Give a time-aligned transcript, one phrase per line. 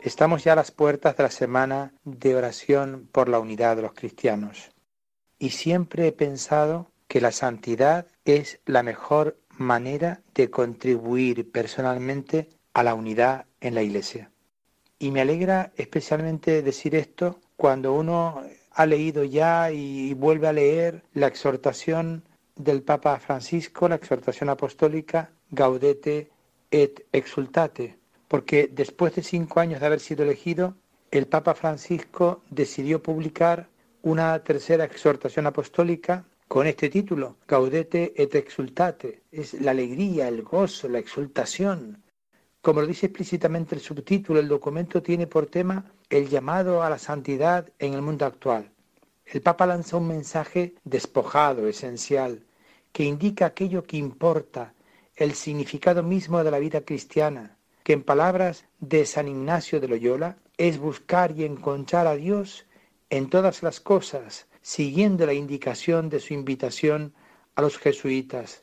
[0.00, 3.94] Estamos ya a las puertas de la semana de oración por la unidad de los
[3.94, 4.70] cristianos.
[5.40, 12.84] Y siempre he pensado que la santidad es la mejor manera de contribuir personalmente a
[12.84, 14.30] la unidad en la Iglesia.
[15.00, 21.02] Y me alegra especialmente decir esto cuando uno ha leído ya y vuelve a leer
[21.12, 22.22] la exhortación
[22.54, 26.30] del Papa Francisco, la exhortación apostólica Gaudete
[26.70, 27.96] et exultate,
[28.28, 30.76] porque después de cinco años de haber sido elegido,
[31.10, 33.68] el Papa Francisco decidió publicar
[34.02, 40.88] una tercera exhortación apostólica con este título, Gaudete et exultate, es la alegría, el gozo,
[40.88, 42.02] la exultación.
[42.62, 46.98] Como lo dice explícitamente el subtítulo, el documento tiene por tema el llamado a la
[46.98, 48.70] santidad en el mundo actual.
[49.26, 52.46] El Papa lanza un mensaje despojado, esencial,
[52.92, 54.72] que indica aquello que importa,
[55.16, 57.57] el significado mismo de la vida cristiana,
[57.88, 62.66] que en palabras de San Ignacio de Loyola es buscar y encontrar a Dios
[63.08, 67.14] en todas las cosas, siguiendo la indicación de su invitación
[67.54, 68.62] a los jesuitas.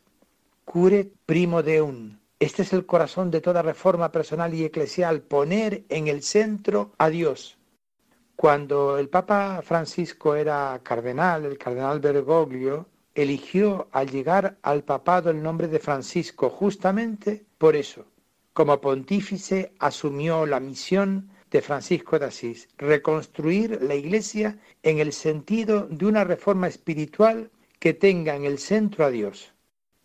[0.63, 2.19] Cure primo deum.
[2.37, 7.09] Este es el corazón de toda reforma personal y eclesial, poner en el centro a
[7.09, 7.57] Dios.
[8.35, 15.41] Cuando el Papa Francisco era cardenal, el cardenal Bergoglio, eligió al llegar al papado el
[15.41, 18.05] nombre de Francisco justamente por eso,
[18.55, 25.87] como pontífice asumió la misión de Francisco de Asís, reconstruir la Iglesia en el sentido
[25.91, 29.51] de una reforma espiritual que tenga en el centro a Dios.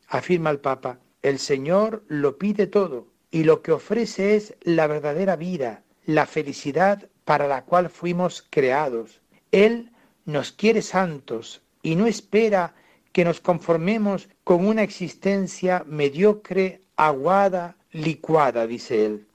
[0.09, 5.37] Afirma el Papa, el Señor lo pide todo y lo que ofrece es la verdadera
[5.37, 9.21] vida, la felicidad para la cual fuimos creados.
[9.53, 9.93] Él
[10.25, 12.75] nos quiere santos y no espera
[13.13, 19.27] que nos conformemos con una existencia mediocre, aguada, licuada, dice él.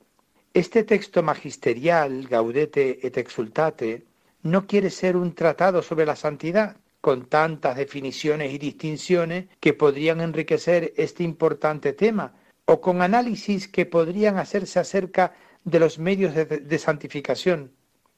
[0.54, 4.06] Este texto magisterial, Gaudete et Exultate,
[4.44, 10.22] no quiere ser un tratado sobre la santidad, con tantas definiciones y distinciones que podrían
[10.22, 12.34] enriquecer este importante tema,
[12.66, 15.34] o con análisis que podrían hacerse acerca
[15.66, 17.72] de los medios de, de santificación.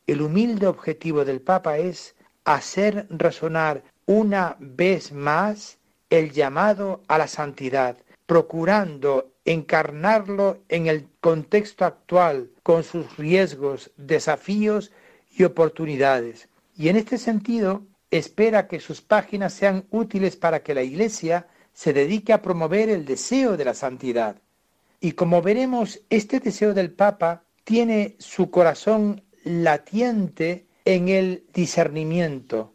[0.05, 2.15] El humilde objetivo del Papa es
[2.45, 11.85] hacer resonar una vez más el llamado a la santidad, procurando encarnarlo en el contexto
[11.85, 14.91] actual con sus riesgos, desafíos
[15.31, 16.49] y oportunidades.
[16.75, 21.93] Y en este sentido, espera que sus páginas sean útiles para que la Iglesia se
[21.93, 24.35] dedique a promover el deseo de la santidad.
[24.99, 32.73] Y como veremos, este deseo del Papa tiene su corazón latiente en el discernimiento.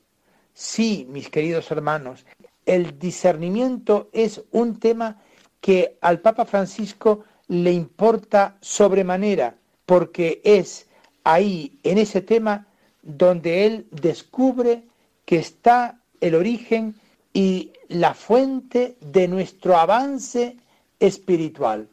[0.55, 2.25] Sí, mis queridos hermanos,
[2.65, 5.21] el discernimiento es un tema
[5.63, 9.55] que al Papa Francisco le importa sobremanera,
[9.87, 10.89] porque es
[11.23, 12.67] ahí, en ese tema,
[13.01, 14.83] donde él descubre
[15.25, 16.97] que está el origen
[17.33, 20.57] y la fuente de nuestro avance
[20.99, 21.89] espiritual.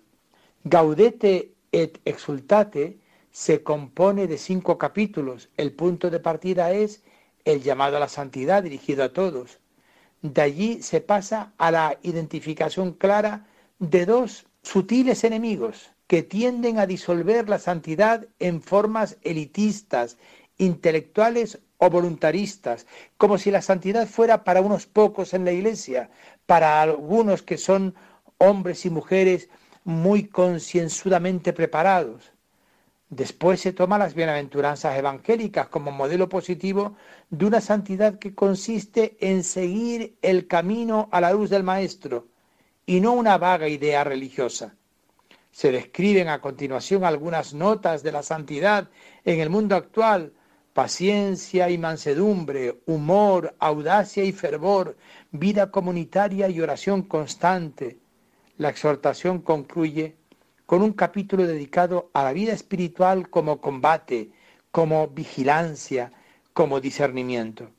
[0.63, 2.97] Gaudete et exultate
[3.31, 5.50] se compone de cinco capítulos.
[5.57, 7.03] El punto de partida es
[7.46, 9.59] el llamado a la santidad dirigido a todos.
[10.24, 13.46] De allí se pasa a la identificación clara
[13.80, 20.18] de dos sutiles enemigos que tienden a disolver la santidad en formas elitistas,
[20.58, 22.88] intelectuales o voluntaristas,
[23.18, 26.10] como si la santidad fuera para unos pocos en la iglesia,
[26.46, 27.96] para algunos que son
[28.38, 29.50] hombres y mujeres
[29.86, 32.34] muy concienzudamente preparados.
[33.10, 36.96] Después se toma las bienaventuranzas evangélicas como modelo positivo
[37.30, 42.29] de una santidad que consiste en seguir el camino a la luz del Maestro,
[42.89, 44.74] y no una vaga idea religiosa.
[45.51, 48.89] Se describen a continuación algunas notas de la santidad
[49.24, 50.33] en el mundo actual,
[50.74, 54.97] paciencia y mansedumbre, humor, audacia y fervor,
[55.30, 58.00] vida comunitaria y oración constante.
[58.57, 60.15] La exhortación concluye
[60.65, 64.31] con un capítulo dedicado a la vida espiritual como combate,
[64.71, 66.12] como vigilancia,
[66.53, 67.69] como discernimiento.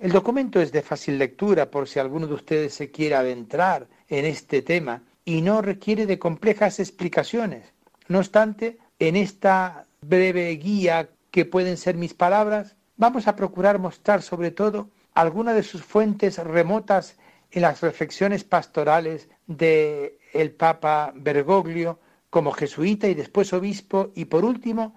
[0.00, 4.26] El documento es de fácil lectura por si alguno de ustedes se quiere adentrar en
[4.26, 7.72] este tema y no requiere de complejas explicaciones.
[8.08, 14.20] No obstante, en esta breve guía que pueden ser mis palabras, vamos a procurar mostrar
[14.20, 17.16] sobre todo alguna de sus fuentes remotas
[17.50, 21.98] en las reflexiones pastorales de el Papa Bergoglio
[22.28, 24.94] como jesuita y después obispo y por último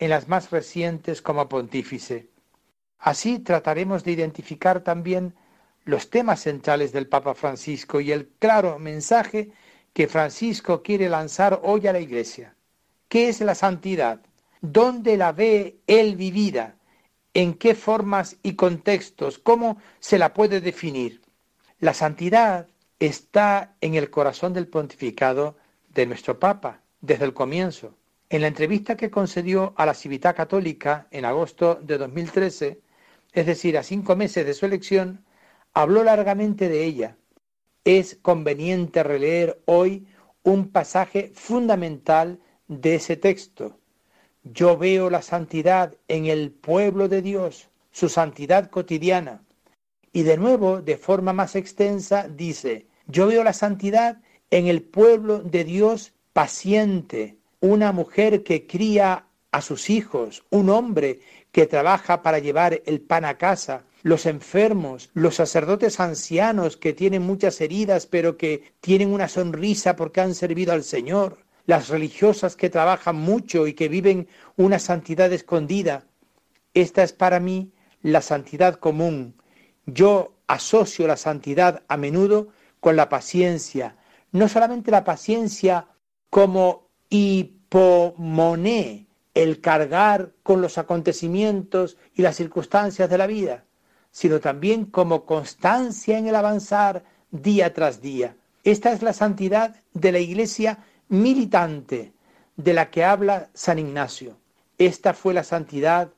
[0.00, 2.30] en las más recientes como pontífice.
[2.98, 5.34] Así trataremos de identificar también
[5.86, 9.52] los temas centrales del Papa Francisco y el claro mensaje
[9.92, 12.54] que Francisco quiere lanzar hoy a la Iglesia.
[13.08, 14.20] ¿Qué es la santidad?
[14.60, 16.74] ¿Dónde la ve él vivida?
[17.34, 19.38] ¿En qué formas y contextos?
[19.38, 21.22] ¿Cómo se la puede definir?
[21.78, 22.66] La santidad
[22.98, 25.56] está en el corazón del pontificado
[25.94, 27.94] de nuestro Papa desde el comienzo.
[28.28, 32.80] En la entrevista que concedió a la Cividad Católica en agosto de 2013,
[33.32, 35.24] es decir, a cinco meses de su elección,
[35.76, 37.18] habló largamente de ella.
[37.84, 40.06] Es conveniente releer hoy
[40.42, 43.78] un pasaje fundamental de ese texto.
[44.42, 49.42] Yo veo la santidad en el pueblo de Dios, su santidad cotidiana.
[50.14, 55.40] Y de nuevo, de forma más extensa, dice, yo veo la santidad en el pueblo
[55.40, 61.20] de Dios paciente, una mujer que cría a sus hijos, un hombre
[61.52, 67.22] que trabaja para llevar el pan a casa, los enfermos, los sacerdotes ancianos que tienen
[67.22, 72.70] muchas heridas pero que tienen una sonrisa porque han servido al Señor, las religiosas que
[72.70, 76.04] trabajan mucho y que viven una santidad escondida.
[76.72, 79.42] Esta es para mí la santidad común.
[79.86, 83.96] Yo asocio la santidad a menudo con la paciencia,
[84.30, 85.88] no solamente la paciencia
[86.30, 87.48] como hipomoné,
[89.34, 93.65] el cargar con los acontecimientos y las circunstancias de la vida,
[94.16, 98.34] sino también como constancia en el avanzar día tras día.
[98.64, 100.78] Esta es la santidad de la iglesia
[101.10, 102.14] militante
[102.56, 104.38] de la que habla San Ignacio.
[104.78, 106.08] Esta fue la santidad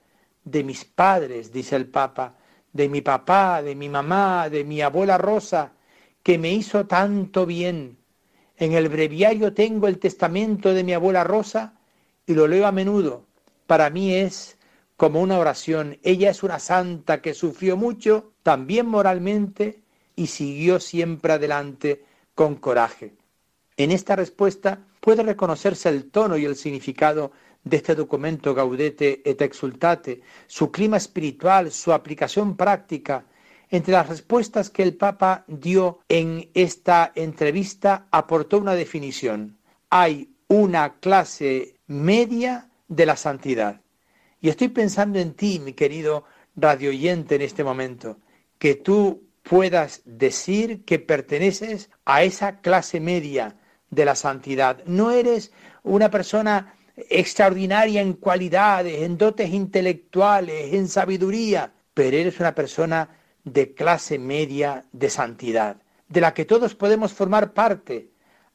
[0.44, 2.36] de mis padres, dice el Papa,
[2.72, 5.72] de mi papá, de mi mamá, de mi abuela Rosa,
[6.22, 7.98] que me hizo tanto bien,
[8.58, 11.74] en el breviario tengo el testamento de mi abuela Rosa
[12.28, 13.26] y lo leo a menudo.
[13.66, 14.56] Para mí es
[14.98, 15.96] como una oración.
[16.02, 19.80] Ella es una santa que sufrió mucho, también moralmente,
[20.16, 22.04] y siguió siempre adelante
[22.34, 23.14] con coraje.
[23.76, 27.30] En esta respuesta puede reconocerse el tono y el significado
[27.62, 33.24] de este documento Gaudete et Exultate, su clima espiritual, su aplicación práctica,
[33.70, 39.58] entre las respuestas que el Papa dio en esta entrevista aportó una definición.
[39.90, 43.80] Hay una clase media de la santidad.
[44.40, 46.24] Y estoy pensando en ti, mi querido
[46.56, 48.18] radioyente, en este momento,
[48.58, 53.56] que tú puedas decir que perteneces a esa clase media
[53.90, 54.84] de la santidad.
[54.84, 55.52] No eres
[55.82, 56.74] una persona
[57.08, 63.08] extraordinaria en cualidades, en dotes intelectuales, en sabiduría, pero eres una persona
[63.44, 68.10] de clase media de santidad, de la que todos podemos formar parte,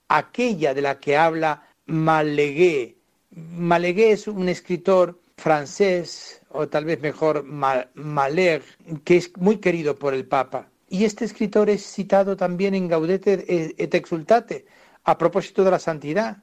[0.07, 2.97] aquella de la que habla Malegué.
[3.31, 8.63] Malegué es un escritor francés, o tal vez mejor Maler,
[9.03, 10.69] que es muy querido por el Papa.
[10.87, 13.33] Y este escritor es citado también en Gaudete
[13.77, 14.65] et Exultate,
[15.03, 16.37] a propósito de la santidad.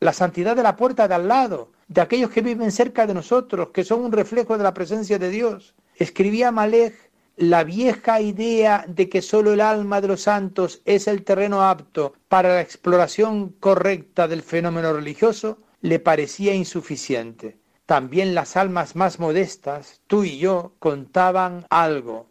[0.00, 3.68] La santidad de la puerta de al lado, de aquellos que viven cerca de nosotros,
[3.68, 5.74] que son un reflejo de la presencia de Dios.
[5.96, 6.94] Escribía Malek
[7.36, 12.14] la vieja idea de que sólo el alma de los santos es el terreno apto
[12.28, 17.58] para la exploración correcta del fenómeno religioso le parecía insuficiente.
[17.88, 22.26] También las almas más modestas, tú y yo, contaban algo,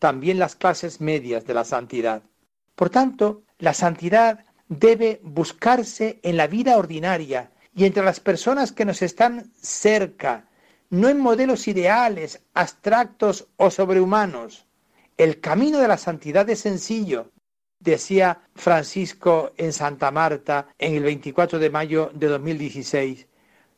[0.00, 2.22] también las clases medias de la santidad.
[2.74, 8.84] Por tanto, la santidad debe buscarse en la vida ordinaria y entre las personas que
[8.84, 10.48] nos están cerca,
[10.90, 14.66] no en modelos ideales, abstractos o sobrehumanos.
[15.16, 17.30] El camino de la santidad es sencillo,
[17.78, 23.28] decía Francisco en Santa Marta en el 24 de mayo de 2016.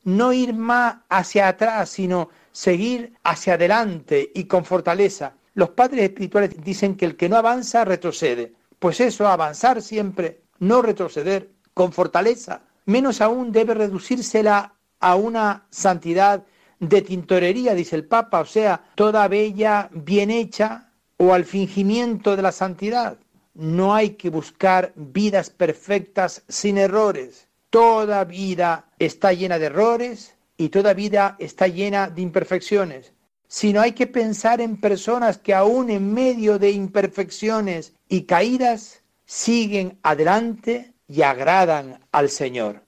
[0.08, 5.34] No ir más hacia atrás, sino seguir hacia adelante y con fortaleza.
[5.52, 8.54] Los padres espirituales dicen que el que no avanza retrocede.
[8.78, 12.62] Pues eso, avanzar siempre, no retroceder, con fortaleza.
[12.86, 16.42] Menos aún debe reducírsela a una santidad
[16.80, 22.40] de tintorería, dice el Papa, o sea, toda bella, bien hecha, o al fingimiento de
[22.40, 23.18] la santidad.
[23.52, 27.47] No hay que buscar vidas perfectas sin errores.
[27.70, 33.12] Toda vida está llena de errores y toda vida está llena de imperfecciones.
[33.46, 39.98] Sino hay que pensar en personas que aún en medio de imperfecciones y caídas siguen
[40.02, 42.82] adelante y agradan al Señor.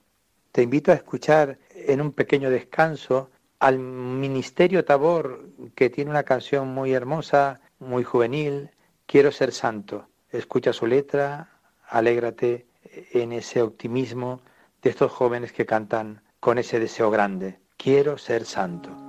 [0.51, 6.67] Te invito a escuchar en un pequeño descanso al Ministerio Tabor, que tiene una canción
[6.67, 8.69] muy hermosa muy juvenil,
[9.11, 10.07] Quiero ser santo.
[10.31, 11.59] Escucha su letra,
[11.89, 12.65] alégrate
[13.11, 14.39] en ese optimismo
[14.81, 17.59] de estos jóvenes que cantan con ese deseo grande.
[17.77, 19.00] Quiero ser santo.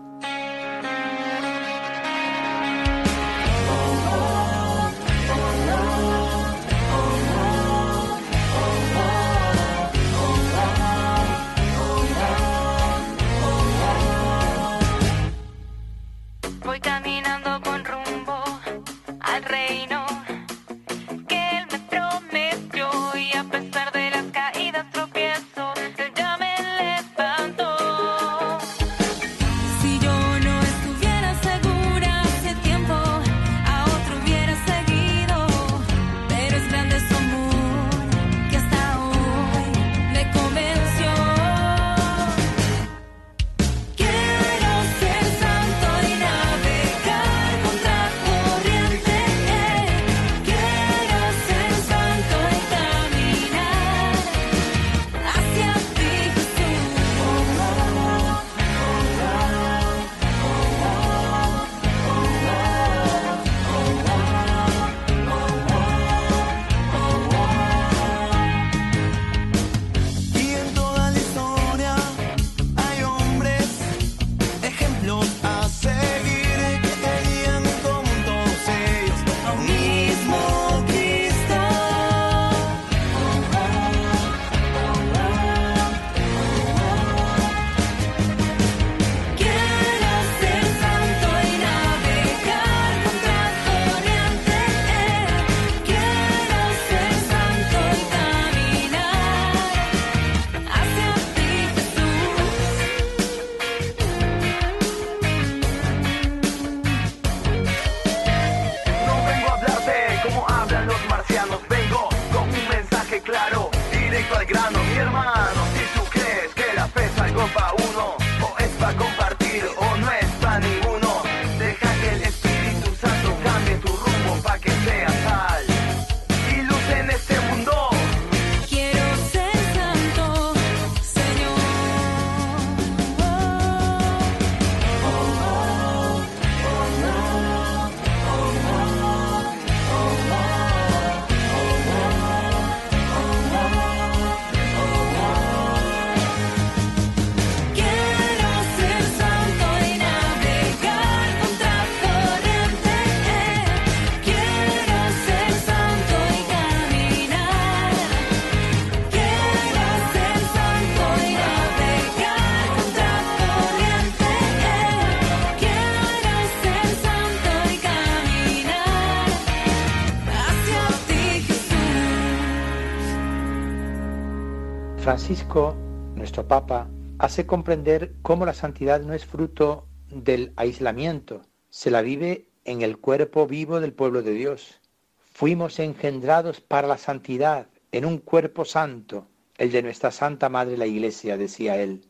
[175.03, 175.75] Francisco,
[176.15, 182.47] nuestro Papa, hace comprender cómo la santidad no es fruto del aislamiento, se la vive
[182.65, 184.79] en el cuerpo vivo del pueblo de Dios.
[185.19, 189.27] Fuimos engendrados para la santidad en un cuerpo santo,
[189.59, 192.05] el de nuestra Santa Madre la Iglesia, decía él.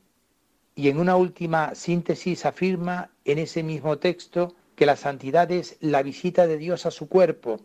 [0.74, 6.02] Y en una última síntesis afirma en ese mismo texto que la santidad es la
[6.02, 7.58] visita de Dios a su cuerpo.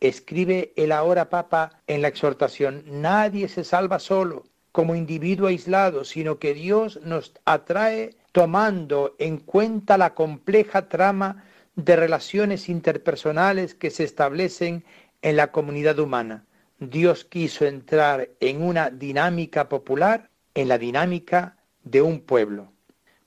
[0.00, 6.38] Escribe el ahora Papa en la exhortación, nadie se salva solo, como individuo aislado, sino
[6.38, 14.04] que Dios nos atrae tomando en cuenta la compleja trama de relaciones interpersonales que se
[14.04, 14.84] establecen
[15.22, 16.44] en la comunidad humana.
[16.78, 22.72] Dios quiso entrar en una dinámica popular, en la dinámica de un pueblo.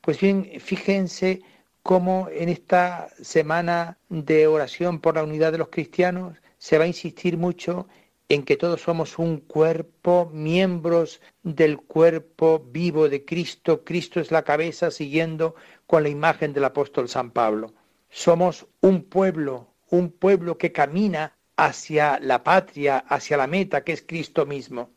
[0.02, 1.42] Pues bien, fíjense
[1.84, 6.88] cómo en esta semana de oración por la unidad de los cristianos se va a
[6.88, 7.88] insistir mucho
[8.34, 13.84] en que todos somos un cuerpo, miembros del cuerpo vivo de Cristo.
[13.84, 17.74] Cristo es la cabeza siguiendo con la imagen del apóstol San Pablo.
[18.10, 24.02] Somos un pueblo, un pueblo que camina hacia la patria, hacia la meta que es
[24.02, 24.90] Cristo mismo.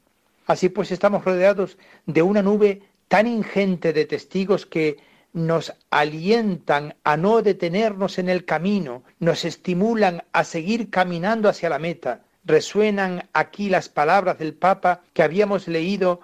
[0.47, 1.77] Así pues estamos rodeados
[2.07, 4.97] de una nube tan ingente de testigos que
[5.35, 11.79] nos alientan a no detenernos en el camino, nos estimulan a seguir caminando hacia la
[11.79, 16.21] meta resuenan aquí las palabras del Papa que habíamos leído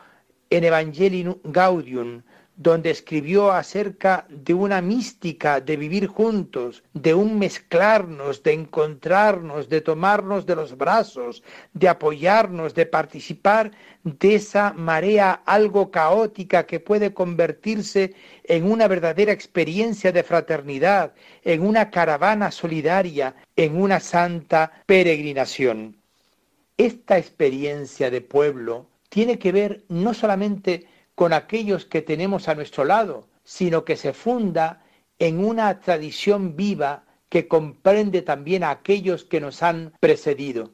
[0.51, 2.23] en Evangelii Gaudium,
[2.57, 9.81] donde escribió acerca de una mística de vivir juntos, de un mezclarnos, de encontrarnos, de
[9.81, 13.73] tomarnos de los brazos, de apoyarnos, de participar
[14.05, 18.15] de esa marea algo caótica que puede convertirse
[18.45, 26.02] en una verdadera experiencia de fraternidad, en una caravana solidaria, en una santa peregrinación.
[26.79, 32.85] Esta experiencia de pueblo tiene que ver no solamente con aquellos que tenemos a nuestro
[32.85, 34.83] lado, sino que se funda
[35.19, 40.73] en una tradición viva que comprende también a aquellos que nos han precedido.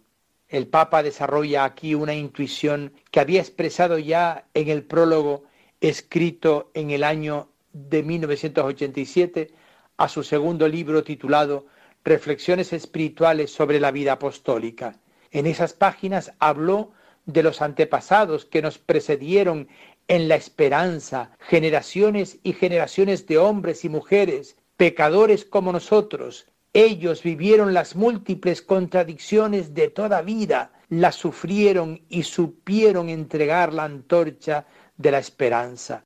[0.48, 5.44] El Papa desarrolla aquí una intuición que había expresado ya en el prólogo
[5.80, 9.52] escrito en el año de 1987
[9.96, 11.66] a su segundo libro titulado
[12.04, 14.98] Reflexiones espirituales sobre la vida apostólica.
[15.30, 16.92] En esas páginas habló
[17.26, 19.68] de los antepasados que nos precedieron
[20.08, 26.47] en la esperanza, generaciones y generaciones de hombres y mujeres, pecadores como nosotros.
[26.73, 34.66] Ellos vivieron las múltiples contradicciones de toda vida, las sufrieron y supieron entregar la antorcha
[34.97, 36.04] de la esperanza.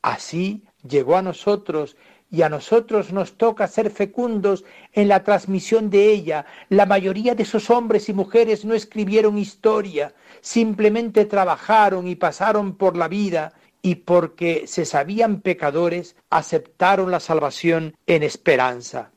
[0.00, 1.96] Así llegó a nosotros
[2.32, 6.46] y a nosotros nos toca ser fecundos en la transmisión de ella.
[6.70, 12.96] La mayoría de esos hombres y mujeres no escribieron historia, simplemente trabajaron y pasaron por
[12.96, 19.12] la vida y porque se sabían pecadores, aceptaron la salvación en esperanza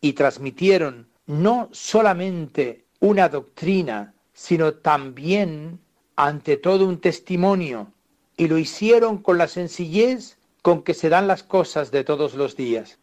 [0.00, 5.78] y transmitieron no solamente una doctrina, sino también
[6.16, 7.92] ante todo un testimonio,
[8.36, 12.56] y lo hicieron con la sencillez con que se dan las cosas de todos los
[12.56, 12.98] días.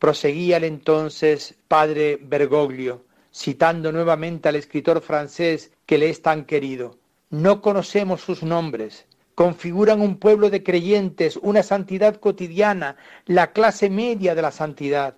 [0.00, 6.98] Proseguía el entonces padre Bergoglio, citando nuevamente al escritor francés que le es tan querido.
[7.30, 12.96] No conocemos sus nombres, configuran un pueblo de creyentes, una santidad cotidiana,
[13.26, 15.14] la clase media de la santidad.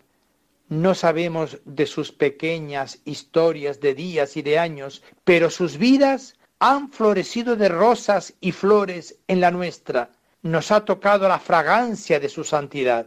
[0.69, 6.93] No sabemos de sus pequeñas historias de días y de años, pero sus vidas han
[6.93, 10.11] florecido de rosas y flores en la nuestra
[10.43, 13.07] nos ha tocado la fragancia de su santidad.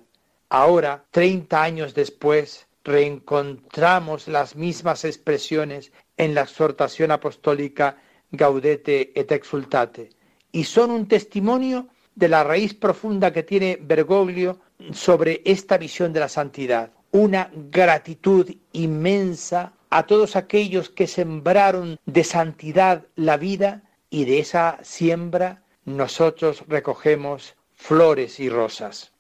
[0.50, 7.98] Ahora, treinta años después, reencontramos las mismas expresiones en la exhortación apostólica
[8.32, 10.10] Gaudete et exultate,
[10.52, 14.60] y son un testimonio de la raíz profunda que tiene Bergoglio
[14.94, 22.24] sobre esta visión de la santidad, una gratitud inmensa a todos aquellos que sembraron de
[22.24, 25.64] santidad la vida y de esa siembra
[25.98, 29.14] nosotros recogemos flores y rosas.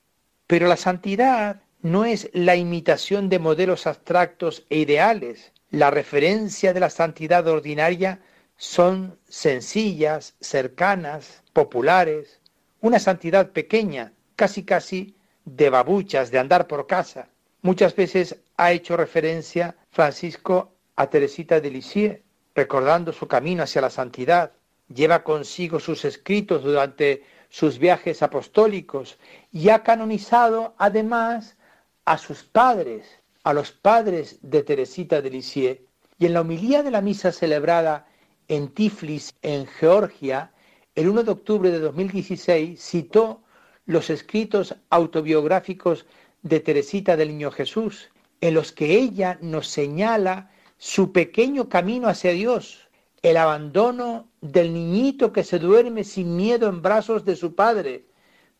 [0.47, 5.51] Pero la santidad no es la imitación de modelos abstractos e ideales.
[5.69, 8.19] La referencia de la santidad ordinaria
[8.57, 12.39] son sencillas, cercanas, populares,
[12.81, 17.29] una santidad pequeña, casi casi de babuchas, de andar por casa.
[17.62, 22.21] Muchas veces ha hecho referencia Francisco a Teresita de Lisieux,
[22.53, 24.51] recordando su camino hacia la santidad,
[24.93, 29.17] lleva consigo sus escritos durante sus viajes apostólicos
[29.51, 31.58] y ha canonizado además
[32.06, 35.82] a sus padres, a los padres de Teresita de Lisieux.
[36.17, 38.08] Y en la homilía de la misa celebrada
[38.47, 40.51] en Tiflis, en Georgia,
[40.95, 43.41] el 1 de octubre de 2016, citó
[43.86, 46.06] los escritos autobiográficos
[46.43, 48.10] de Teresita del Niño Jesús,
[48.41, 52.88] en los que ella nos señala su pequeño camino hacia Dios,
[53.21, 58.05] el abandono del niñito que se duerme sin miedo en brazos de su padre,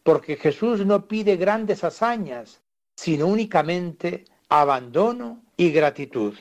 [0.04, 2.62] porque Jesús no pide grandes hazañas,
[2.95, 6.36] sino únicamente abandono y gratitud.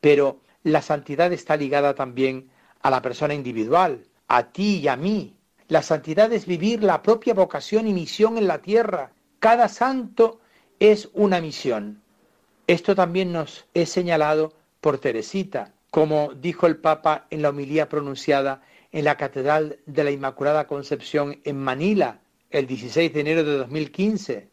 [0.00, 2.50] Pero la santidad está ligada también
[2.82, 5.36] a la persona individual, a ti y a mí.
[5.68, 9.12] La santidad es vivir la propia vocación y misión en la tierra.
[9.38, 10.40] Cada santo
[10.80, 12.02] es una misión.
[12.66, 18.62] Esto también nos es señalado por Teresita, como dijo el Papa en la homilía pronunciada
[18.92, 22.20] en la Catedral de la Inmaculada Concepción en Manila
[22.50, 24.48] el 16 de enero de 2015.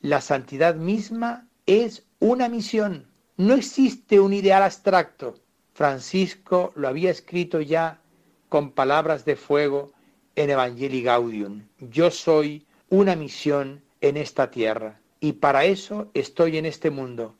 [0.00, 3.06] La santidad misma es una misión,
[3.36, 5.36] no existe un ideal abstracto.
[5.74, 8.00] Francisco lo había escrito ya
[8.48, 9.92] con palabras de fuego
[10.36, 11.62] en Evangelii Gaudium.
[11.78, 17.36] Yo soy una misión en esta tierra y para eso estoy en este mundo.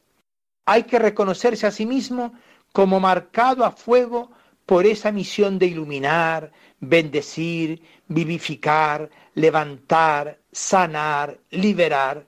[0.64, 2.32] Hay que reconocerse a sí mismo
[2.72, 4.30] como marcado a fuego
[4.66, 12.26] por esa misión de iluminar, bendecir, vivificar, levantar, sanar, liberar.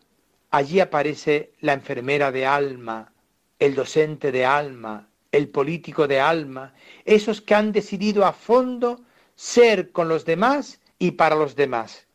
[0.50, 3.12] Allí aparece la enfermera de alma,
[3.59, 9.00] el docente de alma, el político de alma, esos que han decidido a fondo
[9.35, 12.07] ser con los demás y para los demás.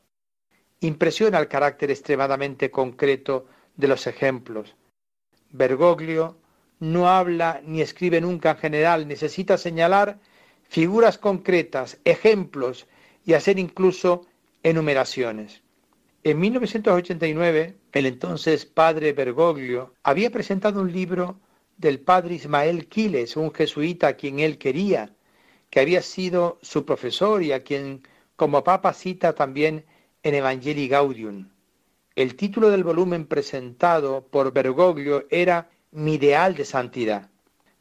[0.80, 4.76] Impresiona el carácter extremadamente concreto de los ejemplos.
[5.50, 6.38] Bergoglio
[6.80, 10.20] no habla ni escribe nunca en general, necesita señalar
[10.63, 12.88] figuras concretas, ejemplos
[13.26, 14.26] y hacer incluso
[14.63, 15.62] enumeraciones.
[16.24, 21.39] En 1989, el entonces padre Bergoglio había presentado un libro
[21.78, 25.13] del padre Ismael Quiles, un jesuita a quien él quería,
[25.70, 28.04] que había sido su profesor y a quien
[28.36, 29.86] como papa cita también
[30.24, 31.50] en Evangelii Gaudium.
[32.15, 37.32] El título del volumen presentado por Bergoglio era Mi ideal de santidad.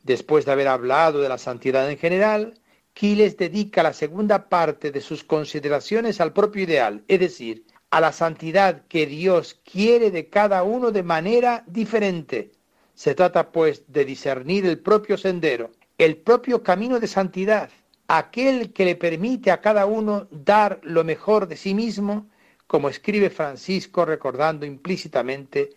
[0.03, 2.55] Después de haber hablado de la santidad en general,
[2.95, 8.13] Quiles dedica la segunda parte de sus consideraciones al propio ideal, es decir, a la
[8.13, 12.53] santidad que Dios quiere de cada uno de manera diferente.
[12.95, 17.69] Se trata pues de discernir el propio sendero, el propio camino de santidad,
[18.07, 22.27] aquel que le permite a cada uno dar lo mejor de sí mismo,
[22.67, 25.71] como escribe Francisco recordando implícitamente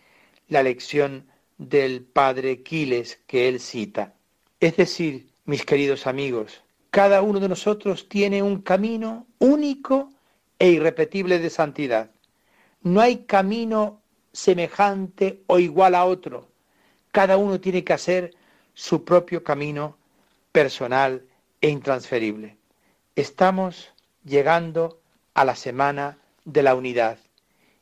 [0.48, 1.26] la lección
[1.68, 4.14] del padre Quiles que él cita.
[4.60, 10.10] Es decir, mis queridos amigos, cada uno de nosotros tiene un camino único
[10.58, 12.10] e irrepetible de santidad.
[12.82, 16.48] No hay camino semejante o igual a otro.
[17.10, 18.34] Cada uno tiene que hacer
[18.74, 19.96] su propio camino
[20.52, 21.24] personal
[21.60, 22.56] e intransferible.
[23.16, 23.92] Estamos
[24.24, 25.00] llegando
[25.34, 27.18] a la semana de la unidad.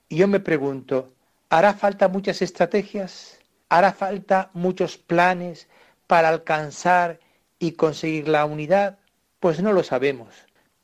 [0.09, 1.13] Y yo me pregunto,
[1.49, 3.40] ¿hará falta muchas estrategias?
[3.71, 5.69] ¿Hará falta muchos planes
[6.09, 7.21] para alcanzar
[7.61, 8.99] y conseguir la unidad?
[9.39, 10.35] Pues no lo sabemos.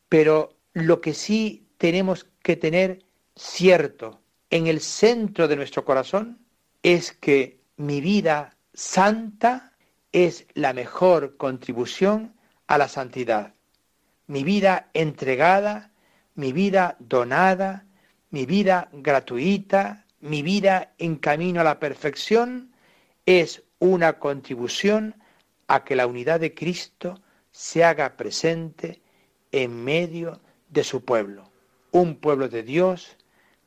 [0.09, 4.21] Pero lo que sí tenemos que tener cierto
[4.51, 6.39] en el centro de nuestro corazón
[6.85, 9.73] es que mi vida santa
[10.13, 12.37] es la mejor contribución
[12.69, 13.55] a la santidad.
[14.29, 15.91] Mi vida entregada,
[16.37, 17.85] mi vida donada,
[18.31, 22.73] mi vida gratuita, mi vida en camino a la perfección
[23.27, 25.17] es una contribución
[25.67, 29.03] a que la unidad de Cristo se haga presente
[29.51, 31.51] en medio de su pueblo.
[31.91, 33.17] Un pueblo de Dios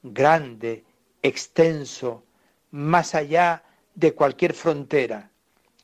[0.02, 0.86] grande,
[1.22, 2.24] extenso,
[2.72, 3.63] más allá
[3.95, 5.32] de cualquier frontera.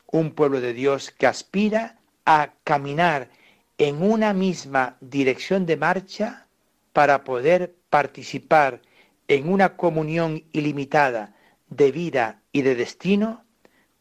[0.08, 3.30] Un pueblo de Dios que aspira a caminar
[3.78, 6.48] en una misma dirección de marcha
[6.94, 8.82] para poder participar
[9.28, 11.36] en una comunión ilimitada
[11.70, 13.45] de vida y de destino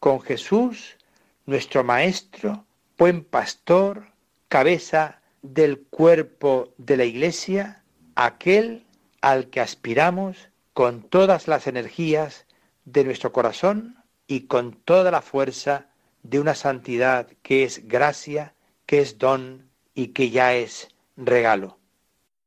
[0.05, 0.99] con Jesús,
[1.47, 2.67] nuestro Maestro,
[2.99, 4.09] buen pastor,
[4.51, 7.83] cabeza del cuerpo de la Iglesia,
[8.15, 8.85] aquel
[9.23, 12.45] al que aspiramos con todas las energías
[12.85, 15.87] de nuestro corazón y con toda la fuerza
[16.23, 18.53] de una santidad que es gracia,
[18.85, 21.79] que es don y que ya es regalo.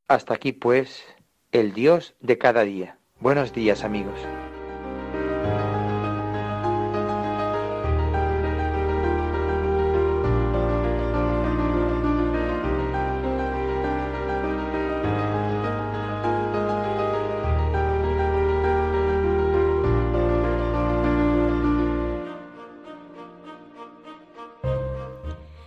[0.07, 1.01] Hasta aquí pues
[1.51, 2.99] el Dios de cada día.
[3.19, 4.19] Buenos días amigos.